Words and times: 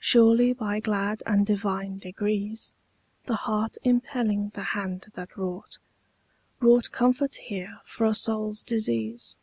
Surely 0.00 0.54
by 0.54 0.80
glad 0.80 1.22
and 1.26 1.44
divine 1.44 1.98
degrees 1.98 2.72
The 3.26 3.34
heart 3.36 3.76
impelling 3.84 4.48
the 4.54 4.62
hand 4.72 5.08
that 5.12 5.36
wrought 5.36 5.76
Wrought 6.58 6.90
comfort 6.90 7.34
here 7.34 7.82
for 7.84 8.06
a 8.06 8.14
soul's 8.14 8.62
disease. 8.62 9.36